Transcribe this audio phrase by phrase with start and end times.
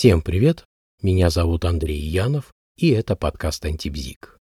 [0.00, 0.64] Всем привет!
[1.02, 4.38] Меня зовут Андрей Янов, и это подкаст «Антибзик».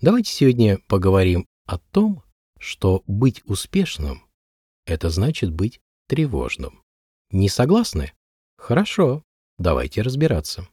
[0.00, 2.22] Давайте сегодня поговорим о том,
[2.56, 4.22] что быть успешным–
[4.86, 6.84] это значит быть тревожным.
[7.32, 8.12] Не согласны?
[8.58, 9.24] Хорошо,
[9.58, 10.68] давайте разбираться.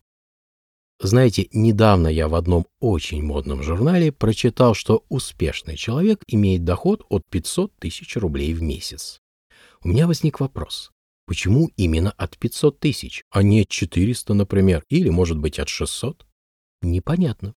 [0.99, 7.25] Знаете, недавно я в одном очень модном журнале прочитал, что успешный человек имеет доход от
[7.31, 9.21] 500 тысяч рублей в месяц.
[9.81, 10.91] У меня возник вопрос,
[11.27, 16.25] почему именно от 500 тысяч, а не от 400, например, или, может быть, от 600?
[16.81, 17.53] Непонятно.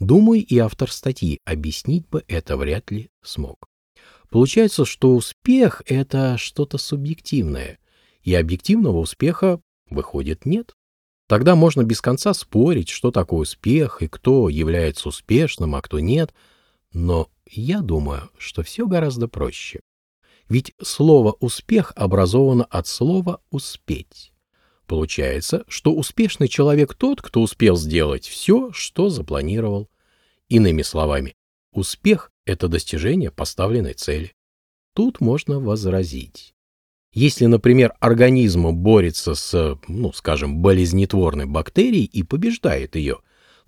[0.00, 3.68] Думаю, и автор статьи объяснить бы это вряд ли смог.
[4.30, 7.78] Получается, что успех– это что-то субъективное,
[8.22, 10.74] и объективного успеха, выходит, нет.
[11.28, 16.32] Тогда можно без конца спорить, что такое успех и кто является успешным, а кто нет.
[16.92, 19.80] Но я думаю, что все гораздо проще.
[20.48, 24.32] Ведь слово «успех» образовано от слова «успеть».
[24.86, 29.88] Получается, что успешный человек тот, кто успел сделать все, что запланировал.
[30.48, 31.34] Иными словами,
[31.72, 34.34] успех– это достижение поставленной цели.
[34.94, 36.54] Тут можно возразить.
[37.14, 43.18] Если, например, организм борется с, ну, скажем, болезнетворной бактерией и побеждает ее,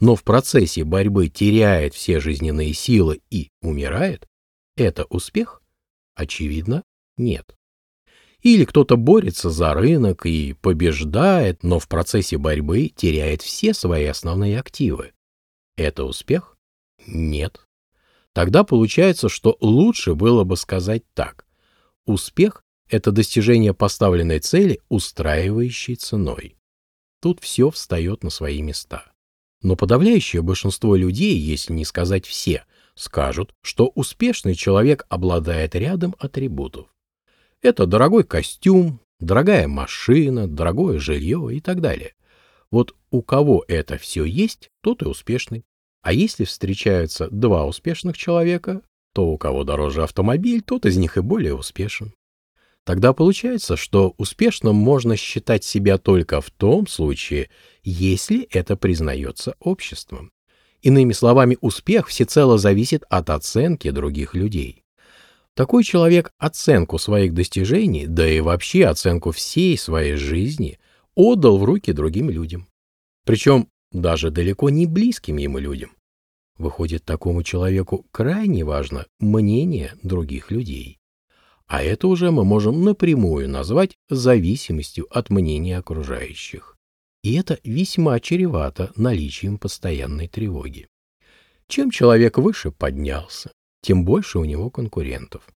[0.01, 4.27] но в процессе борьбы теряет все жизненные силы и умирает,
[4.77, 5.63] это успех?
[6.15, 6.85] Очевидно,
[7.17, 7.57] нет.
[8.43, 14.61] Или кто-то борется за рынок и побеждает, но в процессе борьбы теряет все свои основные
[14.61, 15.13] активы.
[15.77, 16.57] Это успех?
[17.07, 17.67] Нет.
[18.33, 21.47] Тогда получается, что лучше было бы сказать так.
[22.05, 26.57] Успех это достижение поставленной цели устраивающей ценой.
[27.21, 29.13] Тут все встает на свои места.
[29.63, 36.87] Но подавляющее большинство людей, если не сказать все, скажут, что успешный человек обладает рядом атрибутов.
[37.63, 42.15] Это дорогой костюм, дорогая машина, дорогое жилье и так далее.
[42.71, 45.65] Вот у кого это все есть, тот и успешный.
[46.03, 48.83] А если встречаются два успешных человека,
[49.15, 52.13] то у кого дороже автомобиль, тот из них и более успешен.
[52.85, 57.49] Тогда получается, что успешным можно считать себя только в том случае,
[57.83, 60.31] если это признается обществом.
[60.85, 64.83] Иными словами, успех всецело зависит от оценки других людей.
[65.55, 70.79] Такой человек оценку своих достижений, да и вообще оценку всей своей жизни
[71.15, 72.69] отдал в руки другим людям.
[73.25, 75.93] Причем даже далеко не близким ему людям.
[76.59, 80.99] Выходит, такому человеку крайне важно мнение других людей.
[81.67, 86.77] А это уже мы можем напрямую назвать зависимостью от мнения окружающих.
[87.25, 90.89] И это весьма чревато наличием постоянной тревоги.
[91.69, 95.49] Чем человек выше поднялся, тем больше у него конкурентов.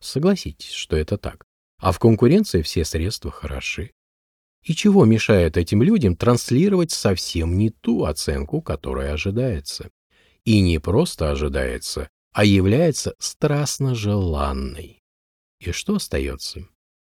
[0.00, 1.44] Согласитесь, что это так.
[1.78, 3.92] А в конкуренции все средства хороши.
[4.64, 9.90] И чего мешает этим людям транслировать совсем не ту оценку, которая ожидается?
[10.44, 14.98] И не просто ожидается, а является страстно желанной.
[15.60, 16.66] И что остается?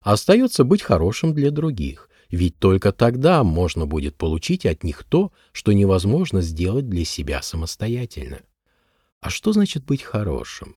[0.00, 5.72] Остается быть хорошим для других, ведь только тогда можно будет получить от них то, что
[5.72, 8.40] невозможно сделать для себя самостоятельно.
[9.20, 10.76] А что значит быть хорошим?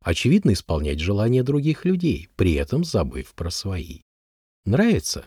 [0.00, 4.00] Очевидно, исполнять желания других людей, при этом забыв про свои.
[4.64, 5.26] Нравится?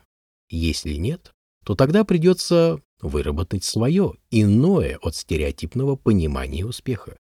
[0.50, 1.34] Если нет,
[1.66, 7.18] то тогда придется выработать свое, иное от стереотипного понимания успеха.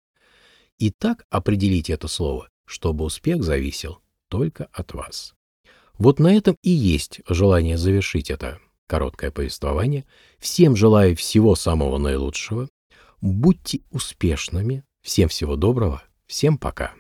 [0.78, 5.34] И так определить это слово, чтобы успех зависел только от вас.
[6.00, 10.06] Вот на этом и есть желание завершить это короткое повествование.
[10.38, 12.70] Всем желаю всего самого наилучшего.
[13.20, 14.82] Будьте успешными.
[15.02, 16.02] Всем всего доброго.
[16.26, 16.94] Всем пока.